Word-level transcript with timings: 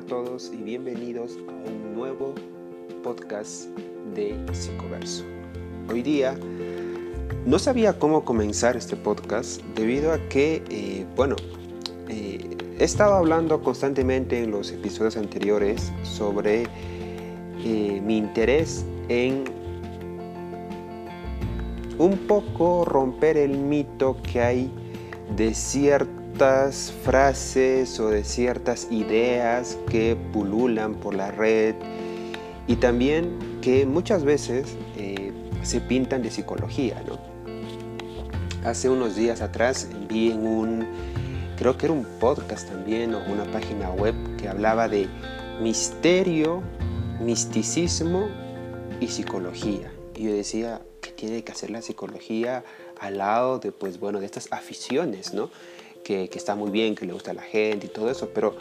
a 0.00 0.02
todos 0.02 0.50
y 0.54 0.62
bienvenidos 0.62 1.36
a 1.46 1.68
un 1.68 1.94
nuevo 1.94 2.34
podcast 3.02 3.66
de 4.14 4.34
Psicoverso. 4.50 5.24
Hoy 5.90 6.00
día 6.00 6.38
no 7.44 7.58
sabía 7.58 7.98
cómo 7.98 8.24
comenzar 8.24 8.78
este 8.78 8.96
podcast 8.96 9.60
debido 9.74 10.14
a 10.14 10.18
que, 10.30 10.62
eh, 10.70 11.04
bueno, 11.16 11.36
eh, 12.08 12.56
he 12.78 12.82
estado 12.82 13.12
hablando 13.12 13.62
constantemente 13.62 14.42
en 14.42 14.52
los 14.52 14.72
episodios 14.72 15.18
anteriores 15.18 15.92
sobre 16.02 16.62
eh, 17.62 18.00
mi 18.02 18.16
interés 18.16 18.86
en 19.10 19.44
un 21.98 22.16
poco 22.26 22.86
romper 22.86 23.36
el 23.36 23.58
mito 23.58 24.16
que 24.22 24.40
hay 24.40 24.72
de 25.36 25.52
cierto 25.52 26.19
frases 27.04 28.00
o 28.00 28.08
de 28.08 28.24
ciertas 28.24 28.88
ideas 28.90 29.76
que 29.90 30.16
pululan 30.32 30.94
por 30.94 31.14
la 31.14 31.30
red 31.30 31.74
y 32.66 32.76
también 32.76 33.60
que 33.60 33.84
muchas 33.84 34.24
veces 34.24 34.74
eh, 34.96 35.32
se 35.62 35.82
pintan 35.82 36.22
de 36.22 36.30
psicología. 36.30 37.02
¿no? 37.06 37.18
Hace 38.66 38.88
unos 38.88 39.16
días 39.16 39.42
atrás 39.42 39.88
vi 40.08 40.30
en 40.30 40.46
un, 40.46 40.86
creo 41.58 41.76
que 41.76 41.86
era 41.86 41.92
un 41.92 42.06
podcast 42.18 42.66
también 42.70 43.14
o 43.14 43.22
una 43.30 43.44
página 43.44 43.90
web 43.90 44.14
que 44.38 44.48
hablaba 44.48 44.88
de 44.88 45.08
misterio, 45.60 46.62
misticismo 47.20 48.28
y 48.98 49.08
psicología. 49.08 49.92
Y 50.16 50.24
yo 50.24 50.32
decía, 50.32 50.80
¿qué 51.02 51.10
tiene 51.10 51.44
que 51.44 51.52
hacer 51.52 51.68
la 51.68 51.82
psicología 51.82 52.64
al 52.98 53.18
lado 53.18 53.58
de, 53.58 53.72
pues, 53.72 54.00
bueno, 54.00 54.20
de 54.20 54.26
estas 54.26 54.50
aficiones, 54.52 55.34
¿no? 55.34 55.50
Que, 56.28 56.38
está 56.38 56.56
muy 56.56 56.70
bien, 56.70 56.94
que 56.96 57.06
le 57.06 57.12
gusta 57.12 57.30
a 57.30 57.34
la 57.34 57.42
gente 57.42 57.86
y 57.86 57.88
todo 57.88 58.10
eso, 58.10 58.30
pero 58.34 58.54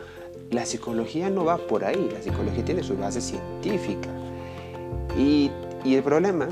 la 0.51 0.65
psicología 0.65 1.29
no 1.29 1.45
va 1.45 1.57
por 1.57 1.83
ahí, 1.83 2.09
la 2.13 2.21
psicología 2.21 2.63
tiene 2.63 2.83
su 2.83 2.95
base 2.95 3.21
científica. 3.21 4.09
Y, 5.17 5.51
el 5.85 6.03
problema 6.03 6.47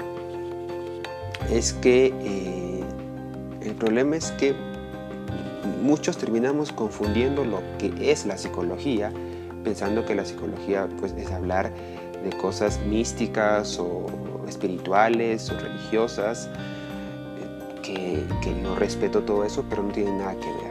es 1.52 1.74
que 1.74 2.14
eh, 2.22 2.84
el 3.62 3.76
problema 3.76 4.16
es 4.16 4.32
que 4.32 4.56
muchos 5.84 6.18
terminamos 6.18 6.72
confundiendo 6.72 7.44
lo 7.46 7.62
que 7.78 8.12
es 8.12 8.26
la 8.26 8.38
psicología, 8.38 9.12
pensando 9.64 10.06
que 10.06 10.16
la 10.16 10.26
psicología 10.26 10.88
pues, 11.00 11.14
es 11.18 11.30
hablar 11.30 11.72
de 12.24 12.36
cosas 12.38 12.80
místicas 12.88 13.78
o 13.80 14.08
espirituales 14.48 15.52
o 15.52 15.60
religiosas, 15.60 16.50
eh, 17.38 17.82
que, 17.84 18.24
que 18.42 18.64
yo 18.64 18.76
respeto 18.76 19.22
todo 19.22 19.44
eso, 19.44 19.64
pero 19.70 19.84
no 19.84 19.92
tiene 19.92 20.18
nada 20.18 20.36
que 20.36 20.48
ver. 20.48 20.67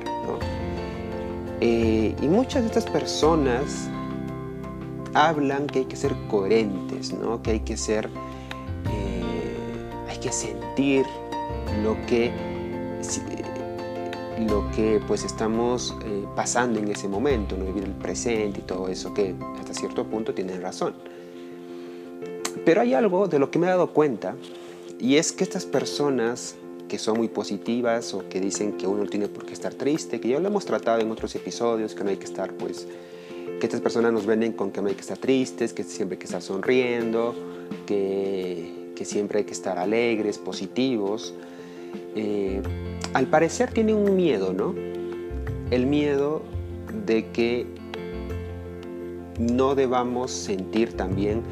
Eh, 1.61 2.15
y 2.21 2.29
muchas 2.29 2.63
de 2.63 2.69
estas 2.69 2.87
personas 2.87 3.89
hablan 5.15 5.67
que 5.67 5.81
hay 5.81 5.85
que 5.87 5.97
ser 5.97 6.15
coherentes, 6.29 7.13
¿no? 7.13 7.43
que 7.43 7.53
hay 7.53 7.61
que 7.61 7.77
ser, 7.77 8.11
eh, 8.91 9.57
hay 10.09 10.19
que 10.19 10.31
sentir 10.31 11.07
lo 11.83 11.97
que, 12.07 12.31
lo 14.47 14.71
que 14.73 15.01
pues 15.09 15.25
estamos 15.25 15.97
eh, 16.05 16.25
pasando 16.35 16.79
en 16.79 16.89
ese 16.89 17.09
momento, 17.09 17.57
¿no? 17.57 17.65
vivir 17.65 17.85
el 17.85 17.93
presente 17.93 18.61
y 18.61 18.63
todo 18.63 18.89
eso, 18.89 19.15
que 19.15 19.35
hasta 19.59 19.73
cierto 19.73 20.05
punto 20.05 20.35
tienen 20.35 20.61
razón. 20.61 20.95
Pero 22.67 22.83
hay 22.83 22.93
algo 22.93 23.29
de 23.29 23.39
lo 23.39 23.51
que 23.51 23.59
me 23.59 23.67
he 23.67 23.71
dado 23.71 23.95
cuenta 23.95 24.35
y 24.99 25.17
es 25.17 25.33
que 25.33 25.45
estas 25.45 25.65
personas 25.65 26.57
que 26.89 26.99
son 26.99 27.19
muy 27.19 27.29
positivas 27.29 28.15
o 28.15 28.29
que 28.29 28.41
dicen 28.41 28.73
que 28.73 28.87
uno 28.87 29.07
tiene 29.07 29.29
por 29.29 29.45
qué 29.45 29.53
estar 29.53 29.75
triste, 29.75 30.21
que 30.21 30.29
ya 30.29 30.41
lo 30.41 30.49
hemos 30.49 30.65
tratado 30.65 31.01
en 31.01 31.11
otros 31.11 31.35
episodios, 31.35 31.95
que 31.95 32.05
no 32.05 32.11
hay 32.11 32.17
que 32.17 32.25
estar, 32.25 32.53
pues, 32.53 32.87
que 33.61 33.67
estas 33.67 33.81
personas 33.81 34.13
nos 34.13 34.27
venden 34.27 34.53
con 34.53 34.71
que 34.71 34.83
no 34.83 34.89
hay 34.89 34.95
que 34.95 35.01
estar 35.01 35.19
tristes, 35.19 35.73
que 35.73 35.83
siempre 35.83 36.15
hay 36.15 36.19
que 36.19 36.27
estar 36.27 36.43
sonriendo, 36.43 37.35
que, 37.87 38.93
que 38.95 39.05
siempre 39.05 39.41
hay 39.41 39.45
que 39.45 39.53
estar 39.53 39.79
alegres, 39.79 40.39
positivos. 40.39 41.35
Eh, 42.15 42.63
al 43.15 43.27
parecer 43.27 43.73
tienen 43.73 43.97
un 43.97 44.17
miedo, 44.17 44.53
¿no? 44.53 44.75
El 45.71 45.87
miedo 45.87 46.43
de 47.07 47.31
que 47.31 47.67
no 49.39 49.75
debamos 49.75 50.31
sentir 50.31 50.93
también 50.97 51.43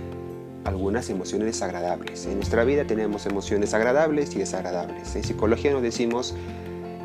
algunas 0.65 1.11
emociones 1.11 1.47
desagradables. 1.47 2.27
En 2.27 2.37
nuestra 2.37 2.65
vida 2.65 2.85
tenemos 2.87 3.27
emociones 3.27 3.75
agradables 3.75 4.35
y 4.35 4.39
desagradables. 4.39 5.15
En 5.15 5.23
psicología 5.23 5.73
no 5.73 5.81
decimos 5.81 6.35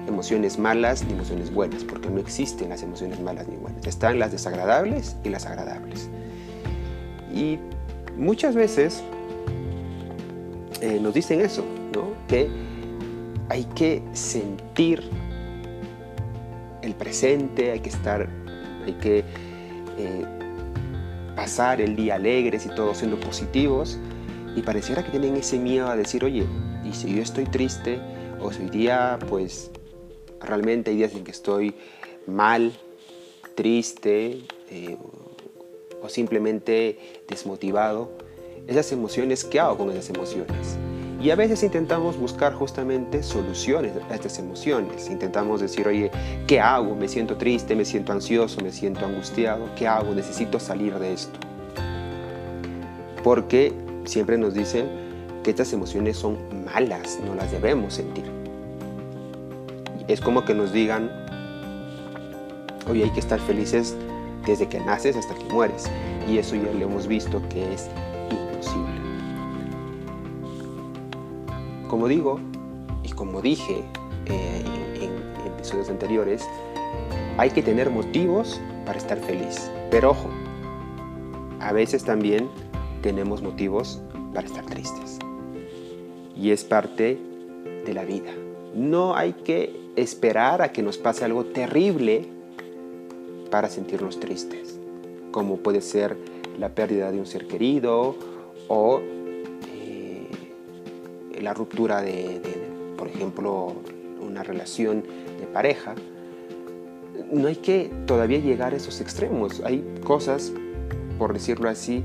emociones 0.08 0.58
malas 0.58 1.04
ni 1.06 1.14
emociones 1.14 1.54
buenas, 1.54 1.84
porque 1.84 2.10
no 2.10 2.20
existen 2.20 2.70
las 2.70 2.84
emociones 2.84 3.20
malas 3.20 3.48
ni 3.48 3.58
buenas. 3.58 3.86
Están 3.86 4.20
las 4.20 4.32
desagradables 4.32 5.16
y 5.24 5.30
las 5.30 5.46
agradables. 5.46 6.10
Y 7.34 7.60
muchas 8.18 8.56
veces 8.56 9.04
eh, 10.82 11.00
nos 11.02 11.14
dicen 11.14 11.42
eso, 11.42 11.64
¿no? 11.94 12.14
que 12.28 12.50
hay 13.50 13.66
que 13.76 14.02
sentir 14.14 15.04
el 16.82 16.96
presente, 16.96 17.72
hay 17.72 17.80
que 17.80 17.90
estar, 17.90 18.28
hay 18.86 18.94
que 18.94 19.24
eh, 19.98 20.26
pasar 21.40 21.80
el 21.80 21.96
día 21.96 22.16
alegres 22.16 22.66
y 22.66 22.70
todos 22.76 22.98
siendo 22.98 23.18
positivos 23.18 23.98
y 24.58 24.62
pareciera 24.62 25.06
que 25.06 25.10
tienen 25.10 25.38
ese 25.38 25.58
miedo 25.58 25.88
a 25.88 25.96
decir, 25.96 26.26
oye, 26.26 26.46
y 26.84 26.92
si 26.92 27.16
yo 27.16 27.22
estoy 27.22 27.46
triste 27.46 28.02
o 28.42 28.52
si 28.52 28.64
hoy 28.64 28.70
día 28.70 29.18
pues 29.30 29.72
realmente 30.42 30.92
hay 30.92 30.98
días 30.98 31.16
en 31.16 31.24
que 31.24 31.32
estoy 31.32 31.76
mal, 32.28 32.74
triste 33.56 34.42
eh, 34.70 34.98
o 36.02 36.10
simplemente 36.10 37.24
desmotivado, 37.30 38.12
esas 38.68 38.92
emociones, 38.92 39.46
¿qué 39.46 39.62
hago 39.62 39.78
con 39.78 39.92
esas 39.92 40.10
emociones? 40.10 40.78
Y 41.22 41.32
a 41.32 41.36
veces 41.36 41.64
intentamos 41.64 42.18
buscar 42.18 42.54
justamente 42.54 43.24
soluciones 43.24 43.92
a 44.10 44.16
estas 44.16 44.40
emociones. 44.40 45.10
Intentamos 45.10 45.60
decir, 45.60 45.86
oye, 45.86 46.12
¿qué 46.48 46.62
hago? 46.62 46.96
Me 46.96 47.10
siento 47.10 47.36
triste, 47.36 47.76
me 47.76 47.84
siento 47.84 48.14
ansioso, 48.14 48.62
me 48.62 48.72
siento 48.72 49.06
angustiado. 49.06 49.70
¿Qué 49.76 49.86
hago? 49.86 50.16
Necesito 50.16 50.62
salir 50.62 50.98
de 50.98 51.12
esto. 51.12 51.38
Porque 53.22 53.74
siempre 54.06 54.38
nos 54.38 54.54
dicen 54.54 54.88
que 55.44 55.50
estas 55.50 55.74
emociones 55.74 56.16
son 56.16 56.38
malas, 56.64 57.20
no 57.26 57.36
las 57.36 57.52
debemos 57.52 57.96
sentir. 57.96 58.24
Es 60.08 60.22
como 60.22 60.46
que 60.46 60.54
nos 60.54 60.72
digan, 60.72 61.12
oye, 62.90 63.04
hay 63.04 63.12
que 63.12 63.20
estar 63.20 63.42
felices 63.42 63.94
desde 64.46 64.70
que 64.70 64.80
naces 64.80 65.18
hasta 65.18 65.36
que 65.36 65.44
mueres. 65.54 65.90
Y 66.30 66.38
eso 66.38 66.56
ya 66.56 66.72
lo 66.72 66.86
hemos 66.86 67.08
visto 67.08 67.42
que 67.50 67.74
es 67.74 67.90
Como 71.90 72.08
digo, 72.08 72.40
y 73.04 73.10
como 73.14 73.42
dije 73.42 73.84
eh, 74.28 74.64
en, 75.02 75.52
episodios 75.52 75.90
anteriores, 75.90 76.48
hay 77.38 77.50
que 77.50 77.64
tener 77.64 77.90
motivos 77.90 78.62
para 78.86 79.00
estar 79.00 79.18
feliz. 79.18 79.72
Pero 79.90 80.12
ojo, 80.12 80.30
a 81.60 81.74
veces 81.74 82.04
también 82.04 82.48
tenemos 83.02 83.42
motivos 83.42 84.02
para 84.36 84.46
estar 84.46 84.64
tristes. 84.68 85.18
Y 86.38 86.52
es 86.52 86.64
parte 86.64 87.18
de 87.86 87.94
la 87.96 88.06
vida. 88.06 88.32
No 88.76 89.16
hay 89.16 89.34
que 89.34 89.76
esperar 89.96 90.62
a 90.62 90.72
que 90.72 90.84
nos 90.84 91.00
pase 91.00 91.26
algo 91.26 91.46
terrible 91.46 92.28
para 93.50 93.68
sentirnos 93.68 94.20
tristes, 94.20 94.80
como 95.32 95.58
puede 95.58 95.82
ser 95.82 96.16
la 96.60 96.70
pérdida 96.70 97.12
de 97.12 97.20
un 97.20 97.26
ser 97.26 97.48
querido 97.48 98.16
o 98.68 99.02
la 101.42 101.54
ruptura 101.54 102.02
de, 102.02 102.42
por 102.98 103.08
ejemplo, 103.08 103.74
una 104.22 104.44
relación 104.44 105.04
de 105.40 105.48
pareja, 105.48 105.96
no 107.32 107.48
hay 107.48 107.56
que 107.56 107.92
todavía 108.06 108.40
llegar 108.40 108.74
a 108.74 108.78
esos 108.78 109.02
extremos. 109.02 109.62
Hay 109.64 109.84
cosas, 110.04 110.52
por 111.18 111.34
decirlo 111.34 111.70
así, 111.70 112.04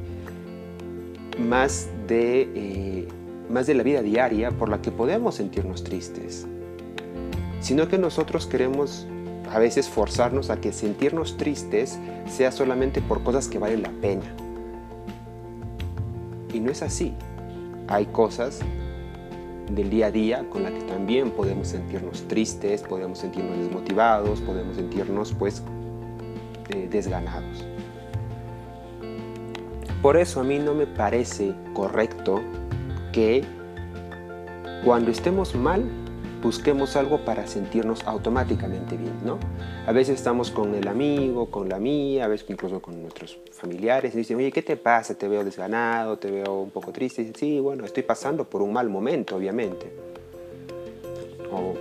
más 1.39 1.89
de, 2.07 2.49
eh, 2.55 3.09
más 3.51 3.67
de 3.67 3.75
la 3.75 3.83
vida 3.83 4.03
diaria 4.03 4.51
por 4.51 4.69
la 4.69 4.81
que 4.81 4.91
podemos 4.91 5.37
sentirnos 5.37 5.85
tristes. 5.85 6.47
Sino 7.61 7.89
que 7.89 7.99
nosotros 7.99 8.47
queremos 8.47 9.07
a 9.51 9.59
veces 9.59 9.89
forzarnos 9.89 10.51
a 10.51 10.61
que 10.61 10.73
sentirnos 10.73 11.37
tristes 11.37 11.99
sea 12.29 12.53
solamente 12.53 13.01
por 13.01 13.23
cosas 13.23 13.49
que 13.49 13.59
valen 13.59 13.83
la 13.83 13.91
pena. 13.91 14.25
Y 16.53 16.61
no 16.61 16.71
es 16.71 16.83
así. 16.83 17.15
Hay 17.89 18.07
cosas 18.07 18.61
del 19.71 19.91
día 19.91 20.07
a 20.07 20.11
día 20.11 20.49
con 20.51 20.63
la 20.63 20.71
que 20.71 20.83
también 20.83 21.31
podemos 21.31 21.69
sentirnos 21.69 22.27
tristes, 22.29 22.83
podemos 22.83 23.19
sentirnos 23.19 23.59
desmotivados, 23.59 24.41
podemos 24.41 24.77
sentirnos 24.77 25.33
pues 25.33 25.63
eh, 26.71 26.89
desganados. 26.91 27.67
Por 30.03 30.17
eso 30.17 30.41
a 30.41 30.45
mí 30.45 30.59
no 30.59 30.75
me 30.75 30.87
parece 30.87 31.55
correcto 31.73 32.43
que 33.13 33.43
cuando 34.85 35.11
estemos 35.11 35.55
mal 35.55 35.83
busquemos 36.45 36.95
algo 36.95 37.25
para 37.25 37.47
sentirnos 37.47 38.05
automáticamente 38.05 38.99
bien, 38.99 39.15
¿no? 39.25 39.39
A 39.87 39.93
veces 39.93 40.17
estamos 40.17 40.51
con 40.51 40.75
el 40.75 40.87
amigo, 40.89 41.51
con 41.51 41.71
la 41.71 41.79
mía, 41.79 42.27
a 42.27 42.29
veces 42.29 42.49
incluso 42.51 42.83
con 42.83 43.01
nuestros 43.01 43.39
familiares 43.51 44.15
y 44.15 44.19
dicen, 44.19 44.37
oye, 44.37 44.53
¿qué 44.53 44.61
te 44.61 44.77
pasa? 44.77 45.15
Te 45.15 45.27
veo 45.27 45.43
desganado, 45.43 46.19
te 46.19 46.31
veo 46.31 46.61
un 46.61 46.71
poco 46.71 46.93
triste. 46.93 47.23
Y 47.23 47.25
dicen, 47.25 47.41
sí, 47.41 47.61
bueno, 47.61 47.87
estoy 47.87 48.03
pasando 48.03 48.45
por 48.45 48.61
un 48.61 48.75
mal 48.75 48.91
momento, 48.91 49.37
obviamente. 49.37 49.91
O, 51.51 51.73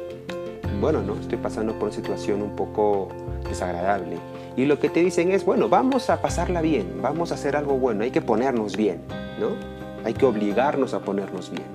bueno, 0.80 1.02
¿no? 1.02 1.16
Estoy 1.20 1.40
pasando 1.40 1.74
por 1.74 1.90
una 1.90 1.96
situación 1.96 2.42
un 2.42 2.56
poco 2.56 3.10
desagradable. 3.48 4.18
Y 4.56 4.64
lo 4.64 4.80
que 4.80 4.90
te 4.90 5.02
dicen 5.02 5.32
es, 5.32 5.44
bueno, 5.44 5.68
vamos 5.68 6.10
a 6.10 6.22
pasarla 6.22 6.62
bien, 6.62 7.02
vamos 7.02 7.34
a 7.34 7.36
hacer 7.36 7.58
algo 7.58 7.74
bueno, 7.74 8.04
hay 8.04 8.12
que 8.12 8.22
ponernos 8.22 8.78
bien, 8.78 9.02
¿no? 9.42 9.50
Hay 10.06 10.14
que 10.14 10.26
obligarnos 10.26 10.94
a 10.94 11.00
ponernos 11.00 11.52
bien. 11.52 11.66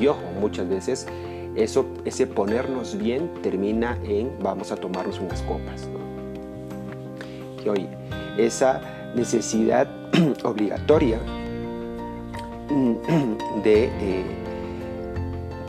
Y 0.00 0.06
ojo, 0.06 0.22
muchas 0.38 0.68
veces 0.68 1.08
eso, 1.58 1.86
ese 2.04 2.26
ponernos 2.26 2.96
bien 2.96 3.30
termina 3.42 3.98
en 4.04 4.30
vamos 4.40 4.70
a 4.72 4.76
tomarnos 4.76 5.18
unas 5.18 5.42
copas. 5.42 5.88
¿no? 5.88 7.64
Y 7.64 7.68
oye, 7.68 7.88
esa 8.36 8.80
necesidad 9.14 9.88
obligatoria 10.44 11.18
de, 13.64 13.84
eh, 13.84 14.24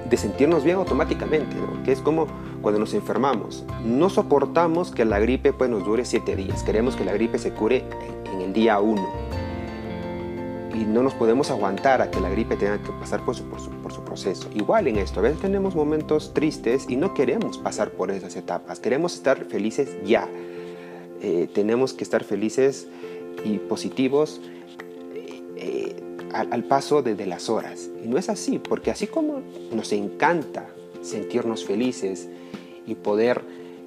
de 0.10 0.18
sentirnos 0.18 0.64
bien 0.64 0.78
automáticamente, 0.78 1.56
que 1.84 1.92
es 1.92 2.02
como 2.02 2.28
cuando 2.62 2.80
nos 2.80 2.94
enfermamos. 2.94 3.66
No 3.84 4.10
soportamos 4.10 4.92
que 4.92 5.06
la 5.06 5.20
gripe 5.20 5.54
pues, 5.54 5.70
nos 5.70 5.84
dure 5.86 6.06
siete 6.06 6.36
días, 6.36 6.64
queremos 6.64 6.96
que 6.96 7.06
la 7.06 7.14
gripe 7.14 7.40
se 7.40 7.52
cure 7.52 7.84
en 8.34 8.42
el 8.42 8.54
día 8.54 8.80
uno 8.80 9.29
y 10.80 10.86
no 10.86 11.04
nos 11.04 11.14
podemos 11.14 11.52
aguantar 11.52 12.02
a 12.02 12.10
que 12.10 12.22
la 12.22 12.30
gripe 12.30 12.56
tenga 12.56 12.82
que 12.82 12.92
pasar 12.94 13.26
por 13.26 13.36
su, 13.36 13.44
proceso. 14.06 14.50
Igual 14.56 14.88
en 14.88 14.98
esto, 14.98 15.20
a 15.20 15.24
veces 15.24 15.42
tenemos 15.42 15.76
momentos 15.76 16.34
tristes 16.34 16.86
y 16.88 16.96
no 16.96 17.14
queremos 17.14 17.58
pasar 17.58 17.92
por 17.92 18.12
esas 18.12 18.36
etapas, 18.38 18.80
queremos 18.80 19.14
estar 19.14 19.44
felices 19.46 19.90
ya. 20.06 20.28
Eh, 21.22 21.50
tenemos 21.54 21.94
que 21.94 22.06
estar 22.06 22.24
felices 22.24 22.88
y 23.44 23.58
positivos 23.58 24.40
eh, 25.58 25.96
al, 26.34 26.54
al, 26.54 26.64
paso 26.64 27.02
de, 27.02 27.16
de 27.16 27.26
las 27.26 27.50
horas. 27.50 27.90
Y 28.02 28.08
no 28.08 28.18
es 28.18 28.30
así, 28.30 28.58
porque 28.58 28.90
así 28.90 29.06
como 29.06 29.42
nos 29.74 29.92
encanta 29.92 30.70
sentirnos 31.02 31.66
felices 31.66 32.30
y 32.88 32.96
poder 32.96 33.42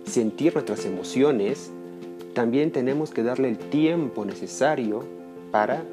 sentir 0.05 0.53
nuestras 0.53 0.85
emociones, 0.85 1.71
también 2.35 2.71
tenemos 2.71 3.11
que 3.11 3.23
darle 3.23 3.49
el 3.49 3.59
tiempo 3.59 4.27
necesario 4.27 5.05
para 5.51 5.85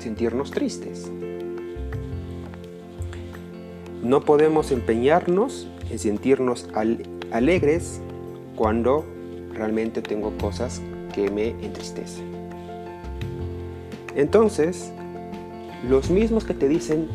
sentirnos 0.00 0.50
tristes. 0.50 1.10
No 4.02 4.22
podemos 4.22 4.72
empeñarnos 4.72 5.68
en 5.90 5.98
sentirnos 5.98 6.68
alegres 7.30 8.00
cuando 8.56 9.04
realmente 9.52 10.02
tengo 10.02 10.36
cosas 10.38 10.80
que 11.14 11.30
me 11.30 11.48
entristecen. 11.48 12.24
Entonces, 14.16 14.90
los 15.88 16.10
mismos 16.10 16.44
que 16.44 16.54
te 16.54 16.68
dicen 16.68 17.08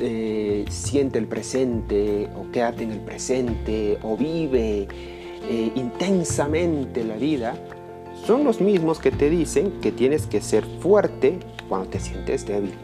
eh, 0.00 0.64
siente 0.70 1.18
el 1.18 1.26
presente 1.26 2.28
o 2.36 2.50
quédate 2.50 2.84
en 2.84 2.90
el 2.90 3.00
presente 3.00 3.98
o 4.02 4.16
vive 4.16 4.88
eh, 5.48 5.72
intensamente 5.74 7.04
la 7.04 7.16
vida, 7.16 7.54
son 8.26 8.44
los 8.44 8.60
mismos 8.60 8.98
que 8.98 9.10
te 9.10 9.30
dicen 9.30 9.72
que 9.80 9.92
tienes 9.92 10.26
que 10.26 10.40
ser 10.40 10.64
fuerte 10.80 11.38
cuando 11.70 11.88
te 11.88 12.00
sientes 12.00 12.44
débil. 12.44 12.74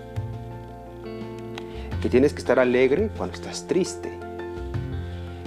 Que 2.01 2.09
tienes 2.09 2.33
que 2.33 2.39
estar 2.39 2.61
alegre 2.61 3.11
cuando 3.17 3.35
estás 3.35 3.67
triste. 3.67 4.13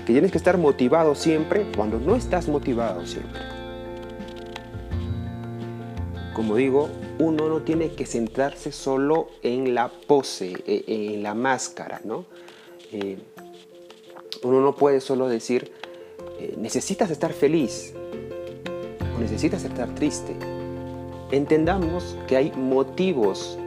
Que 0.05 0.11
tienes 0.11 0.31
que 0.31 0.37
estar 0.37 0.57
motivado 0.57 1.15
siempre 1.15 1.65
cuando 1.75 1.99
no 1.99 2.17
estás 2.17 2.49
motivado 2.49 3.05
siempre. 3.07 3.41
Como 6.35 6.57
digo, 6.57 6.89
uno 7.17 7.47
no 7.47 7.61
tiene 7.61 7.93
que 7.93 8.05
centrarse 8.05 8.73
solo 8.73 9.29
en 9.41 9.73
la 9.73 9.87
pose, 9.87 10.61
e, 10.67 11.13
en 11.13 11.23
la 11.23 11.33
máscara, 11.33 12.01
¿no? 12.03 12.25
Eh, 12.91 13.17
uno 14.43 14.59
no 14.61 14.75
puede 14.75 14.99
solo 14.99 15.29
decir, 15.29 15.71
eh, 16.39 16.55
necesitas 16.57 17.09
estar 17.09 17.31
feliz 17.31 17.93
o 19.15 19.19
necesitas 19.19 19.63
estar 19.63 19.93
triste 19.95 20.35
entendamos 21.31 22.17
que 22.27 22.37
hay 22.37 22.51
motivos 22.51 23.57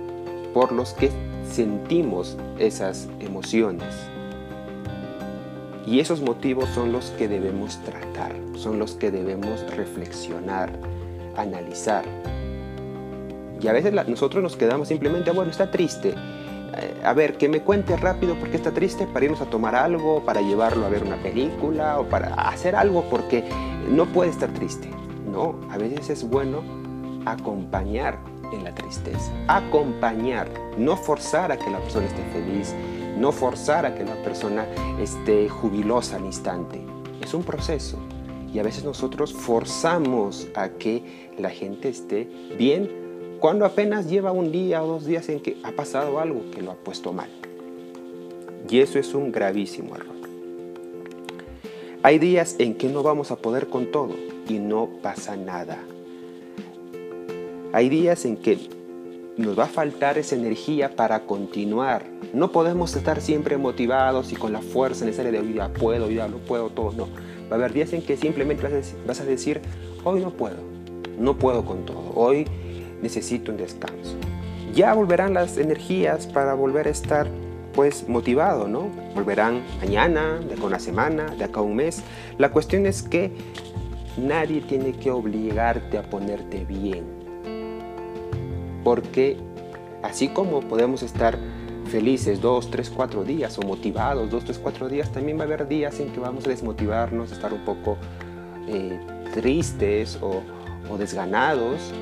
por 0.53 0.73
los 0.73 0.93
que 0.95 1.11
sentimos 1.49 2.37
esas 2.59 3.09
emociones. 3.21 3.95
Y 5.87 6.01
esos 6.01 6.21
motivos 6.21 6.69
son 6.71 6.93
los 6.93 7.11
que 7.11 7.29
debemos 7.29 7.79
tratar, 7.85 8.33
son 8.55 8.79
los 8.79 8.93
que 8.95 9.11
debemos 9.11 9.65
reflexionar, 9.75 10.71
analizar. 11.37 12.05
Y 13.61 13.69
a 13.69 13.73
veces 13.73 13.93
nosotros 14.09 14.43
nos 14.43 14.57
quedamos 14.57 14.89
simplemente, 14.89 15.31
ah, 15.31 15.33
bueno, 15.33 15.51
está 15.51 15.71
triste. 15.71 16.15
Eh, 16.75 16.95
a 17.05 17.13
ver, 17.13 17.37
que 17.37 17.49
me 17.49 17.61
cuente 17.61 17.97
rápido 17.97 18.35
por 18.37 18.49
qué 18.49 18.57
está 18.57 18.71
triste 18.71 19.07
para 19.07 19.25
irnos 19.25 19.41
a 19.41 19.47
tomar 19.47 19.75
algo, 19.75 20.25
para 20.25 20.41
llevarlo 20.41 20.87
a 20.87 20.89
ver 20.89 21.03
una 21.03 21.17
película 21.17 21.99
o 21.99 22.09
para 22.09 22.35
hacer 22.35 22.75
algo 22.75 23.05
porque 23.11 23.45
no 23.91 24.07
puede 24.07 24.31
estar 24.31 24.53
triste. 24.53 24.89
No, 25.31 25.57
a 25.71 25.79
veces 25.79 26.11
es 26.11 26.29
bueno 26.29 26.63
acompañar 27.27 28.19
en 28.53 28.65
la 28.65 28.75
tristeza. 28.75 29.33
Acompañar, 29.49 30.49
no 30.79 30.97
forzar 30.97 31.53
a 31.53 31.59
que 31.59 31.71
la 31.71 31.79
persona 31.79 32.07
esté 32.07 32.23
feliz, 32.33 32.75
no 33.19 33.33
forzar 33.33 33.87
a 33.87 33.95
que 33.95 34.05
la 34.05 34.17
persona 34.23 34.67
esté 35.01 35.49
jubilosa 35.49 36.17
al 36.17 36.25
instante. 36.25 36.81
Es 37.23 37.35
un 37.35 37.43
proceso. 37.43 37.99
Y 38.53 38.59
a 38.59 38.63
veces 38.63 38.85
nosotros 38.85 39.33
forzamos 39.33 40.49
a 40.55 40.69
que 40.71 41.31
la 41.39 41.51
gente 41.51 41.89
esté 41.89 42.29
bien 42.59 42.91
cuando 43.41 43.65
apenas 43.65 44.09
lleva 44.09 44.31
un 44.31 44.53
día 44.53 44.83
o 44.85 44.87
dos 44.87 45.07
días 45.07 45.29
en 45.29 45.41
que 45.41 45.57
ha 45.65 45.73
pasado 45.73 46.21
algo 46.21 46.43
que 46.53 46.63
lo 46.63 46.71
ha 46.71 46.77
puesto 46.77 47.13
mal. 47.13 47.31
Y 48.69 48.81
eso 48.81 48.99
es 48.99 49.15
un 49.15 49.33
gravísimo 49.33 49.97
error. 49.97 50.13
Hay 52.05 52.19
días 52.19 52.57
en 52.59 52.75
que 52.75 52.89
no 52.89 53.03
vamos 53.03 53.31
a 53.31 53.37
poder 53.37 53.69
con 53.69 53.91
todo 53.91 54.15
y 54.49 54.59
no 54.59 54.89
pasa 55.03 55.37
nada. 55.37 55.79
Hay 57.75 57.89
días 57.89 58.27
en 58.27 58.37
que 58.37 58.59
nos 59.39 59.59
va 59.59 59.65
a 59.65 59.69
faltar 59.69 60.19
esa 60.19 60.37
energía 60.37 60.95
para 60.95 61.21
continuar. 61.21 62.05
No 62.35 62.53
podemos 62.53 62.95
estar 62.95 63.23
siempre 63.23 63.57
motivados 63.57 64.31
y 64.31 64.37
con 64.37 64.53
la 64.53 64.61
fuerza 64.61 65.07
necesaria 65.07 65.33
de 65.33 65.39
hoy 65.39 65.55
ya 65.55 65.73
puedo, 65.73 66.05
hoy 66.05 66.17
ya 66.17 66.29
lo 66.29 66.37
puedo, 66.37 66.69
todo. 66.69 66.93
No. 66.93 67.09
Va 67.51 67.53
a 67.53 67.55
haber 67.55 67.73
días 67.73 67.95
en 67.95 68.03
que 68.03 68.19
simplemente 68.19 68.63
vas 69.07 69.21
a 69.21 69.25
decir, 69.25 69.63
hoy 70.05 70.21
no 70.21 70.33
puedo, 70.33 70.59
no 71.19 71.39
puedo 71.39 71.65
con 71.65 71.87
todo, 71.87 72.13
hoy 72.15 72.47
necesito 73.01 73.51
un 73.51 73.57
descanso. 73.57 74.17
Ya 74.75 74.93
volverán 74.93 75.33
las 75.33 75.57
energías 75.57 76.27
para 76.27 76.53
volver 76.53 76.89
a 76.89 76.91
estar 76.91 77.27
pues 77.73 78.07
motivado, 78.07 78.69
¿no? 78.69 78.91
Volverán 79.15 79.63
mañana, 79.81 80.41
de 80.41 80.55
acá 80.55 80.65
una 80.65 80.79
semana, 80.79 81.25
de 81.37 81.45
acá 81.45 81.63
un 81.63 81.77
mes. 81.77 82.03
La 82.37 82.51
cuestión 82.51 82.85
es 82.85 83.03
que 83.03 83.33
nadie 84.19 84.61
tiene 84.61 84.93
que 84.93 85.11
obligarte 85.11 85.97
a 85.97 86.03
ponerte 86.03 86.67
bien 86.67 87.22
porque 88.85 89.37
así 90.03 90.29
como 90.29 90.61
podemos 90.61 91.03
estar 91.03 91.39
felices 91.91 92.41
dos, 92.41 92.71
tres, 92.71 92.91
cuatro 92.91 93.25
días 93.25 93.59
o 93.59 93.63
motivados 93.63 94.31
dos, 94.31 94.45
tres, 94.45 94.59
cuatro 94.59 94.89
días, 94.89 95.11
también 95.13 95.39
va 95.39 95.43
a 95.43 95.47
haber 95.47 95.69
días 95.69 95.99
en 96.01 96.13
que 96.13 96.21
vamos 96.21 96.47
a 96.47 96.51
desmotivarnos, 96.51 97.33
estar 97.33 97.53
un 97.53 97.65
poco 97.65 97.97
eh, 98.69 98.99
tristes 99.35 100.19
o 100.21 100.43
desganados. 100.97 101.93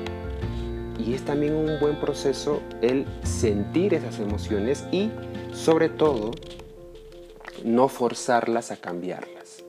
Y 0.99 1.13
es 1.13 1.23
también 1.23 1.55
un 1.55 1.79
buen 1.79 1.99
proceso 1.99 2.61
el 2.81 3.05
sentir 3.23 3.93
esas 3.93 4.19
emociones 4.19 4.85
y 4.91 5.09
sobre 5.51 5.89
todo 5.89 6.31
no 7.63 7.87
forzarlas 7.87 8.71
a 8.71 8.77
cambiarlas. 8.77 9.63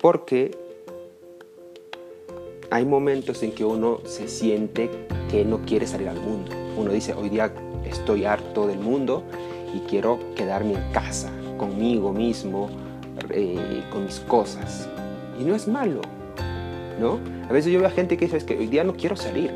Porque 0.00 0.67
hay 2.70 2.84
momentos 2.84 3.42
en 3.42 3.52
que 3.52 3.64
uno 3.64 4.00
se 4.04 4.28
siente 4.28 4.90
que 5.30 5.44
no 5.44 5.58
quiere 5.64 5.86
salir 5.86 6.08
al 6.08 6.20
mundo. 6.20 6.52
Uno 6.76 6.92
dice, 6.92 7.14
hoy 7.14 7.28
día 7.28 7.52
estoy 7.84 8.24
harto 8.24 8.66
del 8.66 8.78
mundo 8.78 9.22
y 9.74 9.80
quiero 9.88 10.18
quedarme 10.34 10.74
en 10.74 10.92
casa, 10.92 11.30
conmigo 11.56 12.12
mismo, 12.12 12.68
eh, 13.30 13.82
con 13.90 14.04
mis 14.04 14.20
cosas. 14.20 14.88
Y 15.40 15.44
no 15.44 15.54
es 15.54 15.66
malo, 15.66 16.02
¿no? 17.00 17.18
A 17.48 17.52
veces 17.52 17.72
yo 17.72 17.78
veo 17.78 17.88
a 17.88 17.92
gente 17.92 18.16
que 18.16 18.26
dice, 18.26 18.36
es 18.36 18.44
que 18.44 18.58
hoy 18.58 18.66
día 18.66 18.84
no 18.84 18.94
quiero 18.94 19.16
salir. 19.16 19.50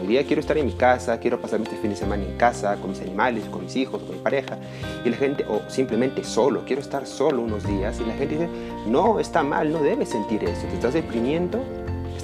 Hoy 0.00 0.06
día 0.06 0.24
quiero 0.24 0.40
estar 0.40 0.56
en 0.56 0.66
mi 0.66 0.72
casa, 0.72 1.18
quiero 1.18 1.40
pasar 1.40 1.60
este 1.60 1.76
fin 1.76 1.90
de 1.90 1.96
semana 1.96 2.22
en 2.22 2.36
casa, 2.36 2.76
con 2.76 2.90
mis 2.90 3.00
animales, 3.00 3.44
con 3.46 3.64
mis 3.64 3.74
hijos, 3.74 4.00
con 4.02 4.16
mi 4.16 4.22
pareja. 4.22 4.56
Y 5.04 5.08
la 5.08 5.16
gente, 5.16 5.44
o 5.48 5.60
simplemente 5.68 6.22
solo, 6.22 6.62
quiero 6.64 6.82
estar 6.82 7.04
solo 7.04 7.42
unos 7.42 7.66
días. 7.66 7.98
Y 7.98 8.04
la 8.04 8.14
gente 8.14 8.34
dice, 8.36 8.48
no, 8.86 9.18
está 9.18 9.42
mal, 9.42 9.72
no 9.72 9.82
debes 9.82 10.10
sentir 10.10 10.44
eso. 10.44 10.66
Te 10.68 10.74
estás 10.74 10.94
deprimiendo 10.94 11.64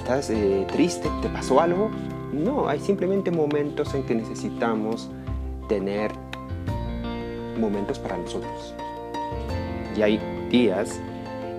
¿Estás 0.05 0.29
eh, 0.29 0.67
triste? 0.71 1.09
¿Te 1.23 1.29
pasó 1.29 1.59
algo? 1.59 1.89
No, 2.31 2.69
hay 2.69 2.79
simplemente 2.79 3.31
momentos 3.31 3.91
en 3.95 4.03
que 4.03 4.13
necesitamos 4.13 5.09
tener 5.67 6.11
momentos 7.59 7.97
para 7.97 8.15
nosotros. 8.15 8.75
Y 9.97 10.03
hay 10.03 10.19
días 10.51 11.01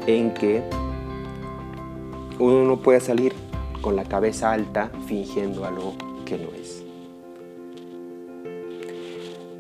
en 0.07 0.33
que 0.33 0.63
uno 2.39 2.65
no 2.65 2.77
puede 2.77 3.01
salir 3.01 3.35
con 3.81 3.97
la 3.97 4.05
cabeza 4.05 4.53
alta 4.53 4.93
fingiendo 5.09 5.65
algo 5.65 5.95
que 6.25 6.39
no 6.39 6.51
es. 6.55 6.85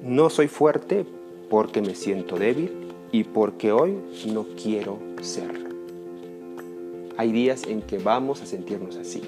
No 0.04 0.30
soy 0.30 0.46
fuerte 0.46 1.04
porque 1.50 1.82
me 1.82 1.96
siento 1.96 2.36
débil 2.36 2.92
y 3.10 3.24
porque 3.24 3.72
hoy 3.72 3.98
no 4.32 4.46
quiero 4.56 5.00
ser. 5.22 5.65
Hay 7.18 7.32
días 7.32 7.64
en 7.66 7.82
que 7.82 7.98
vamos 7.98 8.42
a 8.42 8.46
sentirnos 8.46 8.96
así. 8.96 9.22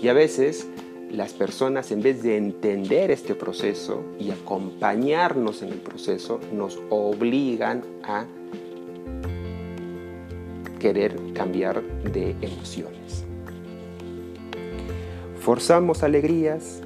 Y 0.00 0.08
a 0.08 0.12
veces 0.14 0.66
las 1.10 1.34
personas, 1.34 1.92
en 1.92 2.00
vez 2.00 2.22
de 2.22 2.38
entender 2.38 3.10
este 3.10 3.34
proceso 3.34 4.02
y 4.18 4.30
acompañarnos 4.30 5.62
en 5.62 5.68
el 5.68 5.78
proceso, 5.78 6.40
nos 6.52 6.80
obligan 6.88 7.82
a 8.02 8.24
querer 10.78 11.14
cambiar 11.34 11.82
de 11.82 12.34
emociones. 12.40 13.24
Forzamos 15.38 16.02
alegrías, 16.02 16.82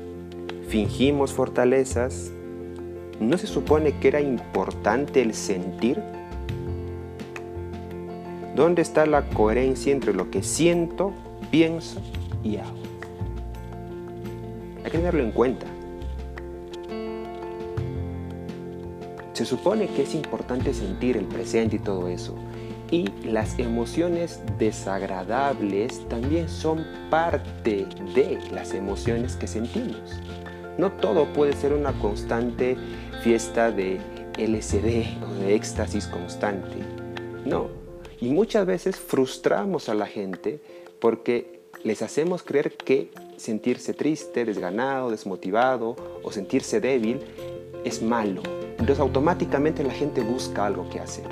fingimos 0.69 1.33
fortalezas. 1.33 2.33
¿No 3.21 3.39
se 3.39 3.47
supone 3.47 3.99
que 4.01 4.09
era 4.09 4.21
importante 4.21 5.23
el 5.23 5.35
sentir? 5.35 6.03
¿Dónde 8.57 8.81
está 8.81 9.05
la 9.05 9.29
coherencia 9.29 9.93
entre 9.93 10.15
lo 10.15 10.31
que 10.31 10.43
siento, 10.43 11.13
pienso 11.51 12.01
y 12.43 12.57
hago? 12.57 12.73
Hay 14.79 14.91
que 14.91 14.97
tenerlo 14.97 15.23
en 15.23 15.31
cuenta. 15.31 15.67
Se 19.35 19.45
supone 19.45 19.89
que 19.89 20.05
es 20.05 20.15
importante 20.15 20.73
sentir 20.73 21.19
el 21.19 21.27
presente 21.27 21.77
y 21.77 21.81
todo 21.81 22.09
eso. 22.09 22.35
Y 22.91 23.11
las 23.27 23.59
emociones 23.59 24.41
desagradables 24.59 26.09
también 26.09 26.49
son 26.49 26.83
parte 27.11 27.87
de 28.15 28.39
las 28.53 28.73
emociones 28.73 29.37
que 29.37 29.49
sentimos. 29.49 30.19
No 30.79 30.93
todo 30.93 31.27
puede 31.35 31.53
ser 31.53 31.75
una 31.75 31.93
constante 31.99 32.79
fiesta 33.23 33.71
de 33.71 34.01
LSD 34.39 35.23
o 35.23 35.35
de 35.43 35.55
éxtasis 35.55 36.07
constante. 36.07 36.79
No. 37.45 37.86
Y 38.21 38.29
muchas 38.29 38.67
veces 38.67 38.97
frustramos 38.97 39.89
a 39.89 39.95
la 39.95 40.07
gente 40.07 40.61
porque 41.01 41.61
les 41.83 42.03
hacemos 42.03 42.43
creer 42.43 42.73
que 42.73 43.11
sentirse 43.37 43.93
triste, 43.93 44.45
desganado, 44.45 45.11
desmotivado 45.11 45.97
o 46.23 46.33
sentirse 46.33 46.81
débil 46.81 47.21
es 47.85 48.03
malo. 48.03 48.43
Entonces 48.71 48.99
automáticamente 48.99 49.85
la 49.85 49.93
gente 49.93 50.23
busca 50.23 50.67
algo 50.67 50.89
que 50.89 51.01
hacer. 51.01 51.27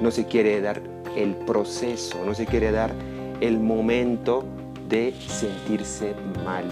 No 0.00 0.10
se 0.10 0.26
quiere 0.26 0.60
dar 0.60 0.82
el 1.16 1.34
proceso, 1.34 2.24
no 2.24 2.34
se 2.34 2.46
quiere 2.46 2.70
dar 2.70 2.94
el 3.40 3.58
momento 3.58 4.44
de 4.88 5.14
sentirse 5.26 6.14
mal. 6.44 6.64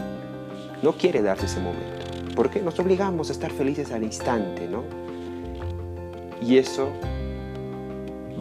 No 0.82 0.92
quiere 0.92 1.22
darse 1.22 1.46
ese 1.46 1.60
momento. 1.60 2.04
Porque 2.36 2.60
nos 2.60 2.78
obligamos 2.78 3.30
a 3.30 3.32
estar 3.32 3.50
felices 3.50 3.90
al 3.90 4.04
instante, 4.04 4.68
¿no? 4.68 4.84
Y 6.40 6.58
eso 6.58 6.88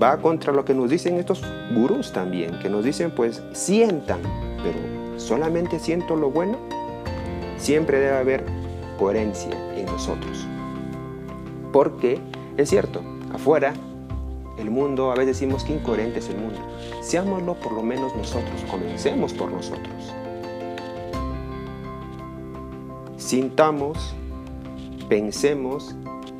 va 0.01 0.17
contra 0.17 0.53
lo 0.53 0.63
que 0.65 0.73
nos 0.73 0.89
dicen 0.89 1.15
estos 1.15 1.41
gurús 1.73 2.11
también, 2.11 2.59
que 2.59 2.69
nos 2.69 2.83
dicen 2.83 3.11
pues 3.11 3.41
sientan, 3.53 4.21
pero 4.63 4.77
solamente 5.19 5.79
siento 5.79 6.15
lo 6.15 6.29
bueno, 6.29 6.57
siempre 7.57 7.99
debe 7.99 8.17
haber 8.17 8.43
coherencia 8.97 9.51
en 9.75 9.85
nosotros. 9.85 10.45
Porque 11.71 12.19
es 12.57 12.69
cierto, 12.69 13.01
afuera, 13.33 13.73
el 14.57 14.71
mundo, 14.71 15.11
a 15.11 15.15
veces 15.15 15.39
decimos 15.39 15.63
que 15.63 15.73
incoherente 15.73 16.19
es 16.19 16.29
el 16.29 16.37
mundo. 16.37 16.59
Seámoslo 17.01 17.55
por 17.55 17.73
lo 17.73 17.83
menos 17.83 18.15
nosotros, 18.15 18.63
comencemos 18.69 19.33
por 19.33 19.51
nosotros. 19.51 20.13
Sintamos, 23.17 24.15
pensemos 25.09 25.95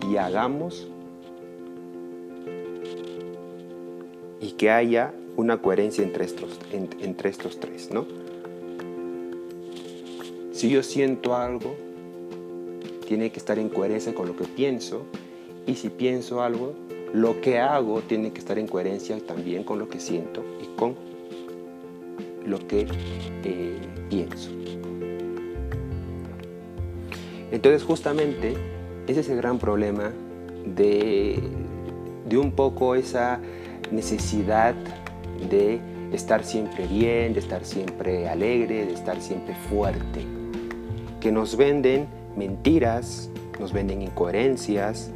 y 0.09 0.17
hagamos 0.17 0.87
que 4.57 4.71
haya 4.71 5.13
una 5.35 5.61
coherencia 5.61 6.03
entre 6.03 6.25
estos, 6.25 6.59
entre 6.71 7.29
estos 7.29 7.59
tres, 7.59 7.91
¿no? 7.91 8.05
Si 10.51 10.69
yo 10.69 10.81
siento 10.81 11.35
algo, 11.35 11.75
tiene 13.07 13.31
que 13.31 13.37
estar 13.37 13.59
en 13.59 13.69
coherencia 13.69 14.13
con 14.15 14.27
lo 14.27 14.35
que 14.35 14.45
pienso. 14.45 15.03
Y 15.67 15.75
si 15.75 15.89
pienso 15.89 16.41
algo, 16.41 16.73
lo 17.13 17.39
que 17.41 17.59
hago 17.59 18.01
tiene 18.01 18.33
que 18.33 18.39
estar 18.39 18.57
en 18.57 18.67
coherencia 18.67 19.17
también 19.25 19.63
con 19.63 19.79
lo 19.79 19.87
que 19.87 19.99
siento 19.99 20.43
y 20.61 20.75
con 20.77 20.95
lo 22.45 22.65
que 22.67 22.87
eh, 23.43 23.79
pienso. 24.09 24.49
Entonces 27.51 27.83
justamente 27.83 28.55
ese 29.07 29.21
es 29.21 29.29
el 29.29 29.37
gran 29.37 29.59
problema 29.59 30.11
de, 30.65 31.39
de 32.27 32.37
un 32.37 32.51
poco 32.51 32.95
esa 32.95 33.39
necesidad 33.91 34.75
de 35.49 35.79
estar 36.11 36.43
siempre 36.43 36.87
bien, 36.87 37.33
de 37.33 37.39
estar 37.39 37.63
siempre 37.65 38.27
alegre, 38.27 38.85
de 38.85 38.93
estar 38.93 39.21
siempre 39.21 39.53
fuerte 39.69 40.37
que 41.19 41.31
nos 41.31 41.57
venden 41.57 42.07
mentiras, 42.35 43.29
nos 43.59 43.73
venden 43.73 44.01
incoherencias, 44.01 45.11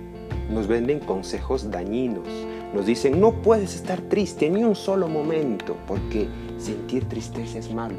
nos 0.49 0.67
venden 0.67 0.99
consejos 0.99 1.69
dañinos. 1.69 2.27
Nos 2.73 2.85
dicen, 2.85 3.19
no 3.19 3.41
puedes 3.41 3.75
estar 3.75 3.99
triste 4.01 4.49
ni 4.49 4.63
un 4.63 4.75
solo 4.75 5.07
momento, 5.07 5.75
porque 5.87 6.27
sentir 6.57 7.07
tristeza 7.07 7.59
es 7.59 7.71
malo, 7.73 7.95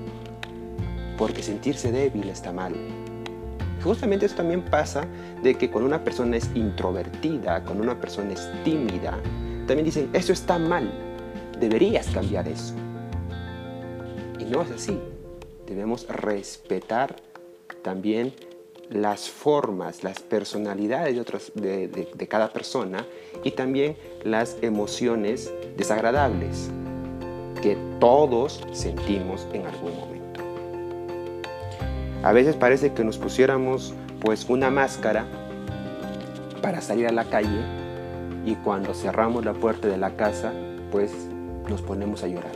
porque 1.18 1.42
sentirse 1.42 1.92
débil 1.92 2.28
está 2.28 2.52
mal. 2.52 2.74
Justamente 3.84 4.26
eso 4.26 4.36
también 4.36 4.62
pasa 4.62 5.06
de 5.42 5.56
que 5.56 5.70
cuando 5.70 5.88
una 5.88 6.04
persona 6.04 6.36
es 6.36 6.50
introvertida, 6.54 7.64
cuando 7.64 7.82
una 7.82 8.00
persona 8.00 8.32
es 8.32 8.48
tímida, 8.64 9.18
también 9.66 9.85
dicen, 9.85 10.11
eso 10.12 10.33
está 10.33 10.59
mal, 10.59 10.90
deberías 11.59 12.09
cambiar 12.09 12.49
eso. 12.49 12.75
Y 14.38 14.45
no 14.45 14.62
es 14.62 14.71
así. 14.71 14.99
Debemos 15.66 16.07
respetar 16.09 17.16
también 17.83 18.33
las 18.90 19.28
formas, 19.31 20.04
las 20.04 20.21
personalidades 20.21 21.14
de, 21.54 21.88
de, 21.88 22.28
cada 22.28 22.52
persona 22.52 23.07
y 23.42 23.52
también 23.52 23.97
las 24.23 24.59
emociones 24.61 25.52
desagradables 25.76 26.69
que 27.62 27.78
todos 28.00 28.61
sentimos 28.73 29.47
en 29.52 29.66
algún 29.66 29.97
momento. 29.97 30.40
A 32.23 32.33
veces 32.33 32.54
parece 32.57 32.92
que 32.92 33.02
nos 33.02 33.16
pusiéramos 33.16 33.95
pues 34.21 34.49
una 34.49 34.71
máscara 34.71 35.25
para 36.61 36.81
salir 36.81 37.07
a 37.07 37.12
la 37.12 37.25
calle 37.25 37.81
y 38.44 38.56
cuando 38.56 38.94
cerramos 38.94 39.44
la 39.44 39.54
puerta 39.54 39.88
de 39.88 39.99
la 39.99 40.16
casa 40.16 40.52
pues 40.90 41.12
nos 41.68 41.80
ponemos 41.82 42.22
a 42.22 42.28
llorar. 42.28 42.52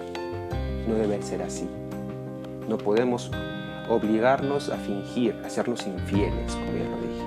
No 0.86 0.94
debe 0.94 1.20
ser 1.22 1.42
así. 1.42 1.68
No 2.68 2.78
podemos 2.78 3.30
obligarnos 3.88 4.68
a 4.68 4.76
fingir, 4.76 5.34
a 5.42 5.46
hacernos 5.46 5.86
infieles, 5.86 6.54
como 6.54 6.72
ya 6.72 6.84
lo 6.84 6.96
dije. 6.98 7.24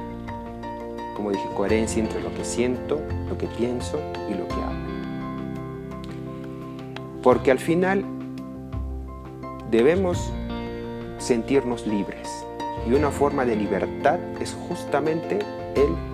Como 1.15 1.31
dije, 1.31 1.49
coherencia 1.55 2.03
entre 2.03 2.21
lo 2.21 2.33
que 2.33 2.45
siento, 2.45 2.99
lo 3.27 3.37
que 3.37 3.47
pienso 3.47 3.99
y 4.29 4.33
lo 4.33 4.47
que 4.47 4.53
hago. 4.53 4.89
Porque 7.23 7.51
al 7.51 7.59
final 7.59 8.05
debemos 9.69 10.31
sentirnos 11.17 11.85
libres. 11.85 12.29
Y 12.89 12.93
una 12.93 13.11
forma 13.11 13.45
de 13.45 13.55
libertad 13.55 14.19
es 14.39 14.57
justamente 14.67 15.39
el, 15.75 16.08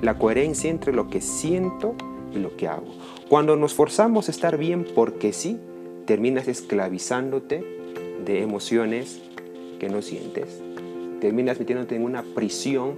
la 0.00 0.18
coherencia 0.18 0.70
entre 0.70 0.92
lo 0.92 1.08
que 1.08 1.20
siento 1.20 1.94
y 2.34 2.38
lo 2.38 2.56
que 2.56 2.68
hago. 2.68 2.86
Cuando 3.28 3.56
nos 3.56 3.74
forzamos 3.74 4.28
a 4.28 4.30
estar 4.30 4.58
bien 4.58 4.86
porque 4.94 5.32
sí, 5.32 5.58
terminas 6.06 6.48
esclavizándote 6.48 7.64
de 8.24 8.42
emociones 8.42 9.20
que 9.78 9.88
no 9.88 10.02
sientes. 10.02 10.60
Terminas 11.20 11.58
metiéndote 11.58 11.96
en 11.96 12.04
una 12.04 12.22
prisión 12.22 12.96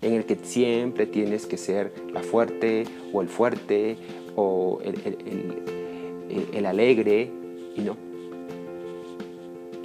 en 0.00 0.14
el 0.14 0.24
que 0.24 0.36
siempre 0.42 1.06
tienes 1.06 1.46
que 1.46 1.56
ser 1.56 1.92
la 2.12 2.22
fuerte 2.22 2.84
o 3.12 3.20
el 3.20 3.28
fuerte 3.28 3.96
o 4.36 4.80
el, 4.84 6.66
alegre 6.66 7.30
y 7.76 7.80
no. 7.80 7.96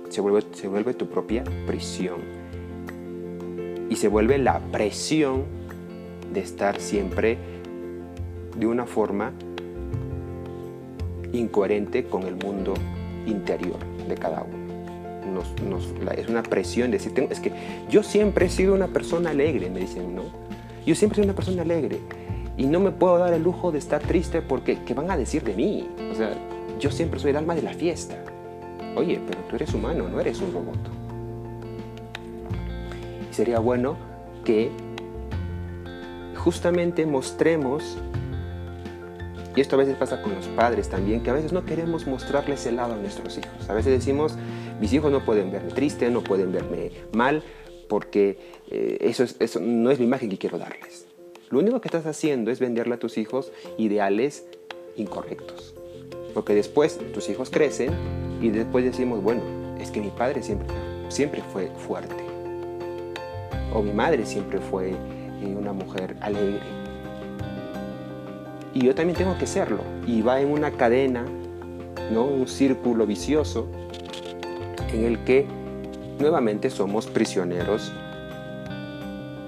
Se 0.10 0.22
vuelve, 0.22 0.44
se 0.54 0.68
vuelve 0.68 0.94
tu 0.94 1.08
propia 1.08 1.44
prisión. 1.66 2.43
Y 3.94 3.96
se 3.96 4.08
vuelve 4.08 4.40
la 4.40 4.58
presión 4.72 5.44
de 6.34 6.40
estar 6.40 6.80
siempre 6.80 7.38
de 8.58 8.66
una 8.66 8.88
forma 8.88 9.34
incoherente 11.32 12.06
con 12.06 12.24
el 12.24 12.36
mundo 12.36 12.74
interior 13.28 13.78
de 14.10 14.16
cada 14.16 14.42
uno. 14.42 15.44
es 16.18 16.28
una 16.28 16.42
presión 16.42 16.90
decir, 16.90 17.14
es 17.30 17.40
que 17.40 17.52
yo 17.88 18.02
siempre 18.02 18.48
he 18.48 18.50
sido 18.50 18.74
una 18.74 18.88
persona 18.88 19.30
alegre, 19.30 19.70
me 19.70 19.82
dicen, 19.82 20.16
¿no? 20.16 20.24
Yo 20.88 20.96
siempre 20.96 21.18
soy 21.18 21.26
una 21.26 21.36
persona 21.36 21.62
alegre 21.62 22.00
y 22.58 22.66
no 22.66 22.80
me 22.80 22.90
puedo 22.90 23.20
dar 23.20 23.32
el 23.32 23.44
lujo 23.44 23.72
de 23.72 23.78
estar 23.78 24.02
triste 24.02 24.42
porque 24.42 24.80
¿qué 24.88 24.96
van 24.96 25.12
a 25.12 25.18
decir 25.18 25.44
de 25.44 25.54
mí? 25.54 25.88
O 26.12 26.16
sea, 26.16 26.32
yo 26.80 26.90
siempre 26.90 27.20
soy 27.20 27.30
el 27.30 27.38
alma 27.38 27.54
de 27.54 27.62
la 27.62 27.74
fiesta. 27.74 28.16
Oye, 28.96 29.22
pero 29.28 29.40
tú 29.48 29.56
eres 29.56 29.72
humano, 29.72 30.10
no 30.10 30.20
eres 30.20 30.42
un 30.42 30.52
robot. 30.52 31.03
Y 33.34 33.36
sería 33.36 33.58
bueno 33.58 33.98
que 34.46 34.70
justamente 36.36 37.08
mostremos, 37.08 37.98
y 39.56 39.60
esto 39.60 39.76
a 39.76 39.80
veces 39.80 39.96
pasa 39.96 40.22
con 40.22 40.36
los 40.36 40.46
padres 40.50 40.88
también, 40.88 41.24
que 41.24 41.32
a 41.32 41.34
veces 41.34 41.52
no 41.52 41.66
queremos 41.66 42.06
mostrarles 42.06 42.64
el 42.68 42.76
lado 42.76 42.94
a 42.94 42.98
nuestros 42.98 43.36
hijos. 43.40 43.68
A 43.68 43.74
veces 43.74 43.92
decimos, 43.92 44.38
mis 44.80 44.94
hijos 44.94 45.12
no 45.12 45.26
pueden 45.26 45.52
verme 45.52 45.72
triste, 45.72 46.12
no 46.12 46.24
pueden 46.24 46.52
verme 46.52 46.92
mal, 47.12 47.42
porque 47.90 48.38
eh, 48.70 49.00
eso, 49.02 49.24
eso 49.24 49.60
no 49.60 49.90
es 49.90 49.98
la 49.98 50.06
imagen 50.06 50.30
que 50.30 50.38
quiero 50.38 50.60
darles. 50.60 51.08
Lo 51.50 51.58
único 51.58 51.82
que 51.82 51.88
estás 51.88 52.06
haciendo 52.06 52.52
es 52.52 52.60
venderle 52.60 52.94
a 52.94 53.00
tus 53.00 53.18
hijos 53.18 53.52
ideales 53.80 54.46
incorrectos. 54.96 55.74
Porque 56.36 56.54
después 56.54 57.00
tus 57.12 57.28
hijos 57.30 57.50
crecen 57.50 57.94
y 58.44 58.50
después 58.50 58.86
decimos, 58.86 59.24
bueno, 59.24 59.42
es 59.80 59.90
que 59.90 60.02
mi 60.02 60.12
padre 60.12 60.44
siempre, 60.44 60.68
siempre 61.10 61.42
fue 61.52 61.72
fuerte. 61.88 62.23
O 63.74 63.82
mi 63.82 63.92
madre 63.92 64.26
siempre 64.26 64.60
fue 64.60 64.92
eh, 64.92 65.56
una 65.58 65.74
mujer 65.74 66.16
alegre. 66.22 66.62
Y 68.74 68.86
yo 68.86 68.96
también 68.96 69.18
tengo 69.18 69.38
que 69.38 69.48
serlo. 69.48 69.82
Y 70.06 70.22
va 70.22 70.40
en 70.42 70.52
una 70.52 70.72
cadena, 70.72 71.26
¿no? 72.12 72.26
un 72.26 72.48
círculo 72.48 73.06
vicioso 73.06 73.68
en 74.92 75.06
el 75.06 75.24
que 75.24 75.46
nuevamente 76.20 76.70
somos 76.70 77.08
prisioneros 77.08 77.92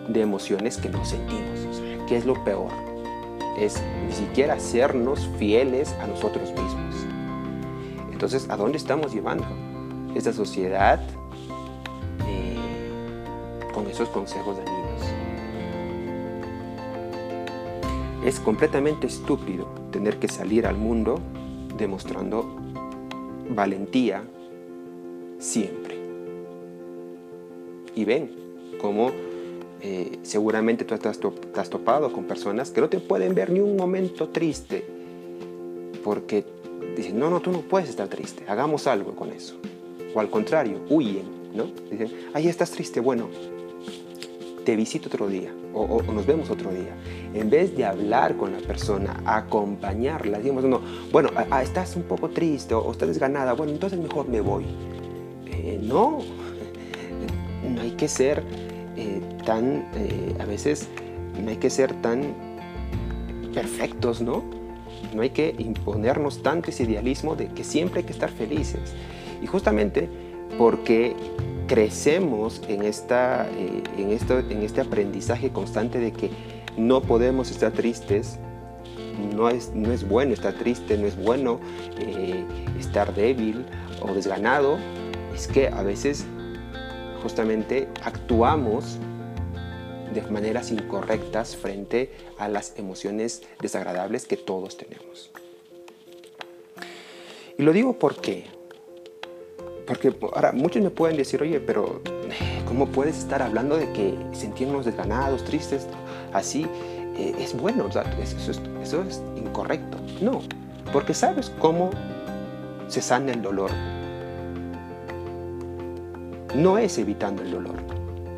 de 0.08 0.22
emociones 0.22 0.78
que 0.78 0.90
no 0.90 1.04
sentimos. 1.06 1.82
¿Qué 2.08 2.18
es 2.18 2.26
lo 2.26 2.44
peor? 2.44 2.72
Es 3.60 3.82
ni 4.06 4.14
siquiera 4.14 4.60
sernos 4.60 5.30
fieles 5.38 5.94
a 6.02 6.08
nosotros 6.08 6.50
mismos. 6.52 6.96
Entonces, 8.12 8.50
¿a 8.50 8.58
dónde 8.58 8.78
estamos 8.78 9.14
llevando 9.14 9.46
esta 10.16 10.34
sociedad 10.34 11.00
esos 13.96 14.10
consejos 14.10 14.58
dañinos? 14.58 15.02
Es 18.26 18.40
completamente 18.40 19.08
estúpido 19.08 19.68
tener 19.92 20.18
que 20.18 20.28
salir 20.28 20.68
al 20.68 20.76
mundo 20.76 21.20
demostrando 21.78 22.46
valentía 23.50 24.24
siempre. 25.40 25.96
Y 27.96 28.04
ven 28.04 28.32
cómo 28.82 29.12
eh, 29.82 30.20
seguramente 30.24 30.84
tú 30.84 30.94
estás, 30.94 31.20
topado 31.70 32.12
con 32.12 32.26
personas 32.26 32.72
que 32.72 32.82
no 32.82 32.90
te 32.90 33.00
pueden 33.00 33.34
ver 33.34 33.50
ni 33.50 33.62
un 33.62 33.78
momento 33.78 34.28
triste 34.28 34.86
porque 36.04 36.44
dicen, 36.98 37.18
no, 37.18 37.30
no, 37.30 37.40
tú 37.40 37.52
no 37.52 37.62
puedes 37.62 37.90
estar 37.90 38.10
triste, 38.10 38.44
hagamos 38.48 38.88
algo 38.88 39.16
con 39.16 39.32
eso. 39.32 39.56
O 40.14 40.20
al 40.20 40.30
contrario, 40.30 40.82
huyen, 40.90 41.26
¿no? 41.54 41.68
Dicen, 41.90 42.12
ahí 42.34 42.48
estás 42.48 42.72
triste, 42.72 43.00
bueno, 43.00 43.30
te 44.66 44.76
visito 44.76 45.08
otro 45.08 45.28
día 45.28 45.54
o, 45.74 46.02
nos 46.02 46.26
vemos 46.26 46.50
otro 46.50 46.72
día. 46.72 46.96
En 47.34 47.50
vez 47.50 47.76
de 47.76 47.86
hablar 47.86 48.36
con 48.36 48.52
la 48.52 48.60
persona, 48.60 49.22
acompañarla, 49.26 50.40
digamos, 50.40 50.64
no, 50.64 50.82
bueno, 51.12 51.30
estás 51.62 51.96
un 51.96 52.04
poco 52.04 52.30
triste 52.30 52.74
o, 52.74 52.92
estás 52.92 53.10
desganada, 53.10 53.54
bueno, 53.54 53.74
entonces 53.74 54.00
mejor 54.00 54.28
me 54.28 54.42
voy. 54.42 54.66
Eh, 55.48 55.80
no, 55.82 56.20
no 57.76 57.82
hay 57.82 57.92
que 57.92 58.08
ser 58.08 58.42
eh, 58.98 59.22
tan, 59.46 59.86
eh, 59.96 60.36
a 60.40 60.46
veces 60.46 60.90
no 61.42 61.50
hay 61.50 61.58
que 61.58 61.70
ser 61.70 61.94
tan 62.02 62.34
perfectos, 63.54 64.22
¿no? 64.22 64.44
No 65.14 65.22
hay 65.22 65.30
que 65.30 65.56
imponernos 65.60 66.42
tanto 66.42 66.72
ese 66.72 66.84
idealismo 66.84 67.36
de 67.36 67.48
que 67.48 67.64
siempre 67.64 68.00
hay 68.00 68.06
que 68.06 68.14
estar 68.14 68.32
felices. 68.32 68.94
Y 69.42 69.48
justamente 69.48 70.10
porque 70.58 71.16
crecemos 71.68 72.62
en, 72.68 72.84
esta, 72.84 73.50
eh, 73.52 73.84
en, 73.98 74.12
esto, 74.12 74.40
en 74.40 74.64
este 74.64 74.82
aprendizaje 74.82 75.52
constante 75.52 76.00
de 76.00 76.12
que 76.12 76.30
no 76.78 77.02
podemos 77.02 77.52
estar 77.52 77.72
tristes, 77.72 78.38
no 79.34 79.50
es, 79.50 79.72
no 79.74 79.92
es 79.92 80.08
bueno 80.08 80.34
estar 80.34 80.54
triste, 80.54 80.98
no 80.98 81.08
es 81.08 81.16
bueno 81.16 81.60
estar 82.78 83.14
débil 83.16 83.66
o 84.02 84.14
desganado, 84.14 84.78
es 85.34 85.48
que 85.48 85.68
a 85.68 85.84
veces 85.84 86.26
justamente 87.24 87.88
actuamos 88.04 89.00
de 90.14 90.22
maneras 90.24 90.72
incorrectas 90.72 91.56
frente 91.56 92.12
a 92.38 92.48
las 92.48 92.78
emociones 92.78 93.44
desagradables 93.62 94.26
que 94.26 94.38
todos 94.38 94.78
tenemos. 94.78 95.32
Y 97.58 97.64
lo 97.64 97.74
digo 97.74 97.98
porque, 97.98 98.46
porque 99.86 100.14
ahora 100.34 100.52
muchos 100.52 100.82
me 100.82 100.90
pueden 100.90 101.18
decir, 101.18 101.42
oye, 101.42 101.60
pero 101.60 102.02
¿cómo 102.68 102.88
puedes 102.88 103.18
estar 103.18 103.42
hablando 103.42 103.78
de 103.78 103.92
que 103.94 104.18
sentirnos 104.34 104.86
desganados, 104.86 105.44
tristes, 105.44 105.88
así? 106.34 106.68
Eh, 107.18 107.36
es 107.40 107.56
bueno, 107.56 107.88
eso, 107.88 108.02
es, 108.22 108.62
eso 108.82 109.04
es 109.04 109.22
incorrecto. 109.38 109.98
No, 110.22 110.42
porque 110.92 111.14
sabes 111.14 111.52
cómo 111.60 111.92
se 112.88 113.02
sana 113.02 113.32
el 113.32 113.42
dolor 113.42 113.72
no 116.56 116.78
es 116.78 116.98
evitando 116.98 117.44
el 117.44 117.52
dolor, 117.52 117.76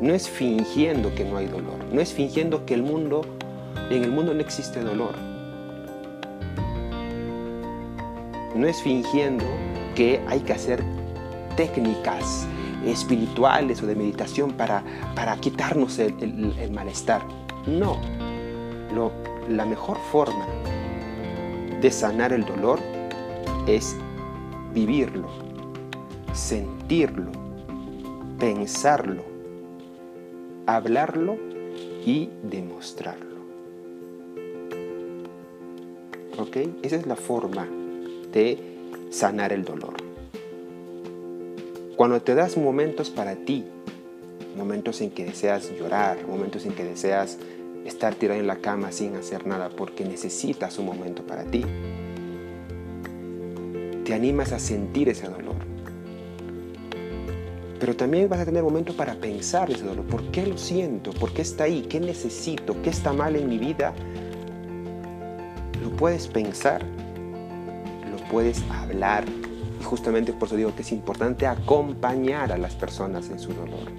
no 0.00 0.12
es 0.12 0.28
fingiendo 0.28 1.14
que 1.14 1.24
no 1.24 1.36
hay 1.36 1.46
dolor, 1.46 1.78
no 1.92 2.00
es 2.00 2.12
fingiendo 2.12 2.66
que 2.66 2.74
el 2.74 2.82
mundo, 2.82 3.22
en 3.90 4.02
el 4.02 4.10
mundo 4.10 4.34
no 4.34 4.40
existe 4.40 4.80
dolor. 4.80 5.14
No 8.56 8.66
es 8.66 8.82
fingiendo 8.82 9.44
que 9.94 10.20
hay 10.26 10.40
que 10.40 10.52
hacer 10.52 10.82
técnicas 11.58 12.46
espirituales 12.86 13.82
o 13.82 13.86
de 13.86 13.96
meditación 13.96 14.52
para, 14.52 14.84
para 15.16 15.36
quitarnos 15.38 15.98
el, 15.98 16.70
malestar. 16.70 17.20
No, 17.66 17.98
la 19.48 19.66
mejor 19.66 19.98
forma 20.12 20.46
de 21.80 21.90
sanar 21.90 22.32
el 22.32 22.44
dolor 22.44 22.78
es 23.66 23.96
vivirlo, 24.72 25.26
sentirlo, 26.32 27.32
pensarlo, 28.38 29.24
hablarlo 30.66 31.36
y 32.06 32.30
demostrarlo. 32.44 33.36
¿Ok? 36.38 36.56
Esa 36.82 36.94
es 36.94 37.06
la 37.06 37.16
forma 37.16 37.66
de 38.32 38.58
sanar 39.10 39.52
el 39.52 39.64
dolor. 39.64 40.07
Cuando 41.98 42.22
te 42.22 42.36
das 42.36 42.56
momentos 42.56 43.10
para 43.10 43.34
ti, 43.34 43.64
momentos 44.56 45.00
en 45.00 45.10
que 45.10 45.24
deseas 45.24 45.68
llorar, 45.76 46.16
momentos 46.28 46.64
en 46.64 46.72
que 46.72 46.84
deseas 46.84 47.38
estar 47.84 48.14
tirado 48.14 48.38
en 48.38 48.46
la 48.46 48.58
cama 48.58 48.92
sin 48.92 49.16
hacer 49.16 49.48
nada 49.48 49.68
porque 49.68 50.04
necesitas 50.04 50.78
un 50.78 50.86
momento 50.86 51.24
para 51.24 51.42
ti, 51.42 51.64
te 54.04 54.14
animas 54.14 54.52
a 54.52 54.60
sentir 54.60 55.08
ese 55.08 55.26
dolor 55.26 55.56
pero 57.80 57.96
también 57.96 58.28
vas 58.28 58.38
a 58.38 58.44
tener 58.44 58.62
momentos 58.62 58.94
para 58.94 59.14
pensar 59.14 59.68
ese 59.70 59.84
dolor. 59.84 60.04
¿Por 60.06 60.30
qué 60.30 60.46
lo 60.46 60.56
siento? 60.56 61.12
¿Por 61.12 61.32
qué 61.32 61.42
está 61.42 61.64
ahí? 61.64 61.82
¿Qué 61.82 61.98
necesito? 62.00 62.80
¿Qué 62.82 62.90
está 62.90 63.12
mal 63.12 63.34
en 63.34 63.48
mi 63.48 63.58
vida? 63.58 63.92
Lo 65.82 65.90
puedes 65.90 66.26
pensar, 66.26 66.82
lo 68.10 68.16
puedes 68.30 68.62
hablar. 68.70 69.24
Y 69.80 69.84
justamente 69.84 70.32
por 70.32 70.48
eso 70.48 70.56
digo 70.56 70.74
que 70.74 70.82
es 70.82 70.92
importante 70.92 71.46
acompañar 71.46 72.52
a 72.52 72.58
las 72.58 72.74
personas 72.74 73.30
en 73.30 73.38
su 73.38 73.52
dolor. 73.52 73.90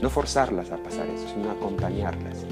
No 0.00 0.10
forzarlas 0.10 0.70
a 0.70 0.76
pasar 0.76 1.08
eso, 1.08 1.26
sino 1.28 1.50
acompañarlas. 1.50 2.44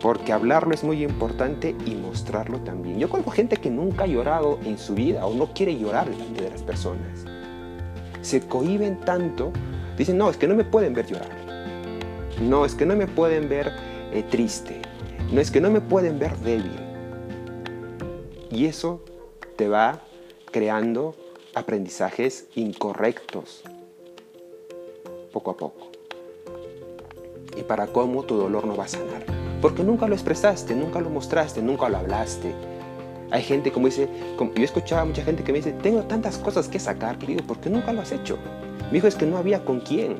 Porque 0.00 0.32
hablarlo 0.32 0.74
es 0.74 0.82
muy 0.82 1.02
importante 1.04 1.76
y 1.86 1.94
mostrarlo 1.94 2.58
también. 2.60 2.98
Yo 2.98 3.08
conozco 3.08 3.30
gente 3.30 3.56
que 3.56 3.70
nunca 3.70 4.04
ha 4.04 4.08
llorado 4.08 4.58
en 4.64 4.78
su 4.78 4.94
vida 4.94 5.26
o 5.26 5.34
no 5.34 5.52
quiere 5.52 5.78
llorar 5.78 6.10
delante 6.10 6.42
de 6.42 6.50
las 6.50 6.62
personas 6.62 7.24
se 8.22 8.40
cohiben 8.40 9.00
tanto, 9.00 9.52
dicen, 9.98 10.16
no, 10.16 10.30
es 10.30 10.36
que 10.36 10.48
no 10.48 10.54
me 10.54 10.64
pueden 10.64 10.94
ver 10.94 11.06
llorar. 11.06 11.30
No, 12.40 12.64
es 12.64 12.74
que 12.74 12.86
no 12.86 12.96
me 12.96 13.06
pueden 13.06 13.48
ver 13.48 13.72
eh, 14.12 14.24
triste. 14.30 14.80
No, 15.32 15.40
es 15.40 15.50
que 15.50 15.60
no 15.60 15.70
me 15.70 15.80
pueden 15.80 16.18
ver 16.18 16.36
débil. 16.38 16.78
Y 18.50 18.66
eso 18.66 19.04
te 19.56 19.68
va 19.68 20.00
creando 20.52 21.16
aprendizajes 21.54 22.46
incorrectos, 22.54 23.62
poco 25.32 25.50
a 25.50 25.56
poco. 25.56 25.90
Y 27.56 27.62
para 27.62 27.88
cómo 27.88 28.22
tu 28.22 28.36
dolor 28.36 28.66
no 28.66 28.76
va 28.76 28.84
a 28.84 28.88
sanar. 28.88 29.24
Porque 29.60 29.82
nunca 29.82 30.06
lo 30.06 30.14
expresaste, 30.14 30.74
nunca 30.74 31.00
lo 31.00 31.10
mostraste, 31.10 31.62
nunca 31.62 31.88
lo 31.88 31.98
hablaste, 31.98 32.54
hay 33.32 33.42
gente 33.42 33.72
como 33.72 33.86
dice, 33.86 34.08
como, 34.36 34.52
yo 34.52 34.62
escuchaba 34.62 35.00
a 35.00 35.04
mucha 35.06 35.24
gente 35.24 35.42
que 35.42 35.52
me 35.52 35.58
dice, 35.58 35.72
tengo 35.72 36.02
tantas 36.02 36.36
cosas 36.36 36.68
que 36.68 36.78
sacar, 36.78 37.18
querido, 37.18 37.42
¿por 37.42 37.58
qué 37.60 37.70
nunca 37.70 37.90
lo 37.90 38.02
has 38.02 38.12
hecho? 38.12 38.36
Me 38.88 38.92
dijo, 38.92 39.06
es 39.06 39.14
que 39.14 39.24
no 39.24 39.38
había 39.38 39.64
con 39.64 39.80
quién, 39.80 40.18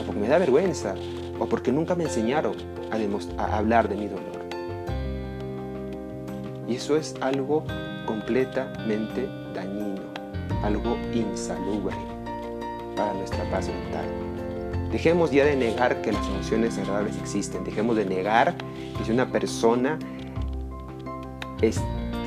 o 0.00 0.04
porque 0.06 0.18
me 0.18 0.26
da 0.26 0.38
vergüenza, 0.38 0.94
o 1.38 1.44
porque 1.44 1.70
nunca 1.70 1.94
me 1.94 2.04
enseñaron. 2.04 2.54
a, 2.90 3.42
a 3.42 3.58
hablar 3.58 3.90
de 3.90 3.96
mi 3.96 4.06
dolor. 4.06 4.40
Y 6.66 6.76
eso 6.76 6.96
es 6.96 7.14
algo 7.20 7.64
completamente 8.10 9.28
dañino, 9.54 10.02
algo 10.64 10.96
insalubre 11.14 11.94
para 12.96 13.14
nuestra 13.14 13.44
paz 13.52 13.68
mental. 13.68 14.04
Dejemos 14.90 15.30
ya 15.30 15.44
de 15.44 15.54
negar 15.54 16.02
que 16.02 16.10
las 16.10 16.26
emociones 16.26 16.76
agradables 16.76 17.16
existen, 17.18 17.62
dejemos 17.62 17.94
de 17.94 18.04
negar 18.04 18.56
que 18.98 19.04
si 19.04 19.12
una 19.12 19.30
persona 19.30 19.96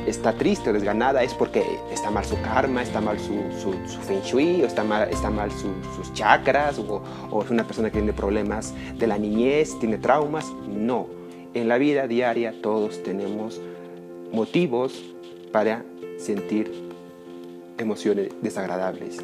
está 0.07 0.31
triste 0.31 0.69
o 0.69 0.73
desganada 0.73 1.21
es 1.21 1.33
porque 1.33 1.65
está 1.91 2.09
mal 2.09 2.23
su 2.23 2.39
karma, 2.39 2.81
está 2.81 3.01
mal 3.01 3.19
su, 3.19 3.35
su, 3.59 3.99
feng 4.03 4.21
shui, 4.21 4.63
o 4.63 4.65
está 4.65 4.85
mal, 4.85 5.09
está 5.09 5.29
mal 5.29 5.51
sus 5.51 6.13
chakras, 6.13 6.79
o 6.79 7.43
es 7.43 7.49
una 7.49 7.65
persona 7.65 7.89
que 7.89 7.97
tiene 7.97 8.13
problemas 8.13 8.73
de 8.97 9.05
la 9.05 9.17
niñez, 9.17 9.77
tiene 9.79 9.97
traumas. 9.97 10.49
No, 10.65 11.07
en 11.53 11.67
la 11.67 11.77
vida 11.77 12.07
diaria 12.07 12.53
todos 12.61 13.03
tenemos 13.03 13.59
motivos 14.31 15.12
para 15.53 15.85
sentir 16.17 16.73
emociones 17.77 18.29
desagradables. 18.41 19.19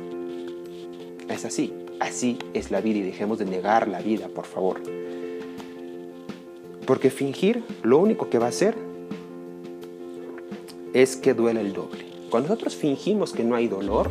Es 1.28 1.44
así, 1.44 1.74
así 2.00 2.38
es 2.54 2.72
la 2.72 2.80
vida 2.82 3.00
y 3.00 3.02
dejemos 3.02 3.40
de 3.40 3.46
negar 3.46 3.88
la 3.88 4.00
vida, 4.00 4.30
por 4.30 4.46
favor. 4.46 4.80
Porque 6.86 7.10
fingir 7.10 7.64
lo 7.84 7.98
único 7.98 8.30
que 8.30 8.38
va 8.38 8.46
a 8.46 8.50
hacer 8.50 8.76
es 10.94 11.16
que 11.18 11.34
duele 11.34 11.62
el 11.62 11.74
doble. 11.74 12.06
Cuando 12.30 12.50
nosotros 12.50 12.76
fingimos 12.76 13.34
que 13.34 13.44
no 13.44 13.56
hay 13.56 13.68
dolor, 13.68 14.10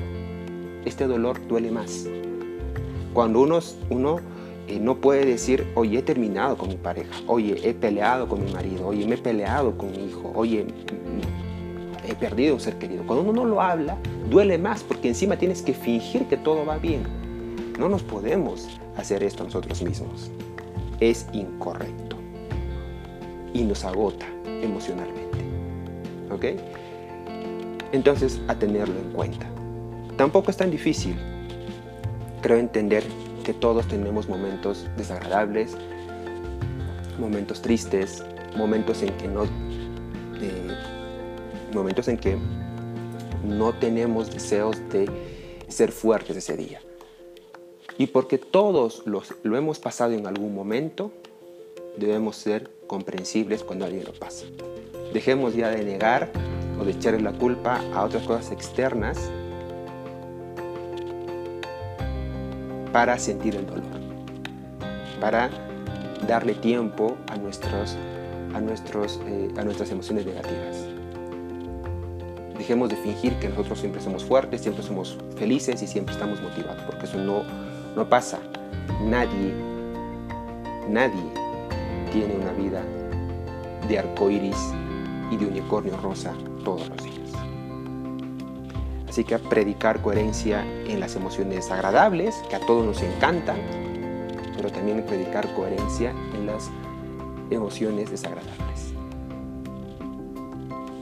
este 0.84 1.06
dolor 1.06 1.46
duele 1.46 1.70
más. 1.70 2.06
Cuando 3.14 3.40
uno, 3.40 3.60
uno 3.90 4.20
eh, 4.66 4.80
no 4.80 4.96
puede 4.96 5.24
decir, 5.24 5.66
oye, 5.76 5.98
he 5.98 6.02
terminado 6.02 6.56
con 6.56 6.68
mi 6.68 6.76
pareja, 6.76 7.14
oye, 7.28 7.60
he 7.62 7.74
peleado 7.74 8.28
con 8.28 8.44
mi 8.44 8.52
marido, 8.52 8.88
oye, 8.88 9.06
me 9.06 9.14
he 9.14 9.18
peleado 9.18 9.78
con 9.78 9.92
mi 9.92 10.06
hijo, 10.06 10.32
oye, 10.34 10.66
he 12.08 12.14
perdido 12.14 12.54
un 12.54 12.60
ser 12.60 12.78
querido. 12.78 13.04
Cuando 13.06 13.22
uno 13.22 13.44
no 13.44 13.48
lo 13.48 13.60
habla, 13.60 13.98
duele 14.30 14.58
más 14.58 14.82
porque 14.82 15.08
encima 15.08 15.36
tienes 15.36 15.62
que 15.62 15.74
fingir 15.74 16.26
que 16.26 16.36
todo 16.36 16.64
va 16.64 16.78
bien. 16.78 17.02
No 17.78 17.88
nos 17.88 18.02
podemos 18.02 18.68
hacer 18.96 19.22
esto 19.22 19.44
nosotros 19.44 19.82
mismos. 19.82 20.30
Es 21.00 21.26
incorrecto 21.32 22.16
y 23.52 23.62
nos 23.62 23.84
agota 23.84 24.26
emocionalmente. 24.44 25.38
¿Ok? 26.30 26.44
Entonces, 27.92 28.40
a 28.48 28.54
tenerlo 28.54 28.98
en 28.98 29.12
cuenta. 29.12 29.46
Tampoco 30.16 30.50
es 30.50 30.56
tan 30.56 30.70
difícil, 30.70 31.16
creo 32.42 32.58
entender 32.58 33.04
que 33.44 33.54
todos 33.54 33.86
tenemos 33.86 34.28
momentos 34.28 34.86
desagradables, 34.96 35.76
momentos 37.18 37.62
tristes, 37.62 38.24
momentos 38.56 39.02
en 39.02 39.16
que 39.16 39.28
no, 39.28 39.44
momentos 41.78 42.08
en 42.08 42.18
que 42.18 42.36
no 43.44 43.72
tenemos 43.72 44.30
deseos 44.30 44.76
de 44.90 45.08
ser 45.68 45.92
fuertes 45.92 46.36
ese 46.36 46.56
día. 46.56 46.80
Y 47.96 48.08
porque 48.08 48.38
todos 48.38 49.02
los, 49.06 49.34
lo 49.42 49.56
hemos 49.56 49.78
pasado 49.78 50.12
en 50.12 50.26
algún 50.26 50.54
momento, 50.54 51.10
debemos 51.96 52.36
ser 52.36 52.70
comprensibles 52.86 53.64
cuando 53.64 53.84
alguien 53.84 54.04
lo 54.04 54.12
pasa. 54.12 54.46
Dejemos 55.12 55.54
ya 55.54 55.70
de 55.70 55.84
negar 55.84 56.30
o 56.80 56.84
de 56.84 56.92
echarle 56.92 57.20
la 57.20 57.32
culpa 57.32 57.82
a 57.94 58.04
otras 58.04 58.24
cosas 58.24 58.52
externas 58.52 59.30
para 62.92 63.18
sentir 63.18 63.56
el 63.56 63.66
dolor, 63.66 63.84
para 65.20 65.50
darle 66.26 66.54
tiempo 66.54 67.16
a, 67.28 67.36
nuestros, 67.36 67.96
a, 68.54 68.60
nuestros, 68.60 69.20
eh, 69.26 69.50
a 69.56 69.64
nuestras 69.64 69.90
emociones 69.90 70.26
negativas. 70.26 70.87
Dejemos 72.68 72.90
de 72.90 72.96
fingir 72.96 73.32
que 73.38 73.48
nosotros 73.48 73.80
siempre 73.80 74.02
somos 74.02 74.22
fuertes, 74.22 74.60
siempre 74.60 74.84
somos 74.84 75.16
felices 75.38 75.80
y 75.82 75.86
siempre 75.86 76.12
estamos 76.12 76.38
motivados, 76.42 76.82
porque 76.82 77.06
eso 77.06 77.16
no, 77.16 77.42
no 77.96 78.06
pasa. 78.10 78.40
Nadie, 79.06 79.54
nadie 80.86 81.22
tiene 82.12 82.34
una 82.34 82.52
vida 82.52 82.82
de 83.88 83.98
arco 83.98 84.28
iris 84.28 84.74
y 85.30 85.38
de 85.38 85.46
unicornio 85.46 85.96
rosa 85.96 86.34
todos 86.62 86.90
los 86.90 87.02
días. 87.04 87.30
Así 89.08 89.24
que 89.24 89.38
predicar 89.38 90.02
coherencia 90.02 90.62
en 90.86 91.00
las 91.00 91.16
emociones 91.16 91.70
agradables, 91.70 92.34
que 92.50 92.56
a 92.56 92.60
todos 92.60 92.84
nos 92.84 93.00
encantan, 93.00 93.56
pero 94.58 94.70
también 94.70 95.06
predicar 95.06 95.54
coherencia 95.54 96.10
en 96.34 96.44
las 96.44 96.68
emociones 97.48 98.10
desagradables. 98.10 98.92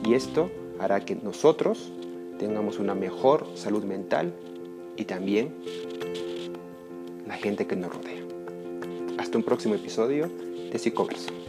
Y 0.05 0.15
esto 0.15 0.49
hará 0.79 1.01
que 1.01 1.17
nosotros 1.17 1.93
tengamos 2.39 2.79
una 2.79 2.95
mejor 2.95 3.47
salud 3.55 3.85
mental 3.85 4.33
y 4.97 5.05
también 5.05 5.55
la 7.27 7.35
gente 7.35 7.67
que 7.67 7.77
nos 7.77 7.93
rodea. 7.93 8.23
Hasta 9.19 9.39
un 9.39 9.45
próximo 9.45 9.75
episodio 9.75 10.29
de 10.71 10.79
Psicoverso. 10.79 11.46